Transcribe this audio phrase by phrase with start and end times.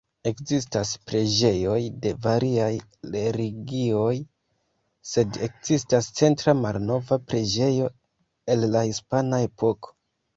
[0.29, 2.69] Ekzistas preĝejoj de variaj
[3.15, 4.15] religioj,
[5.09, 7.91] sed ekzistas centra malnova preĝejo
[8.55, 9.95] el la Hispana Epoko.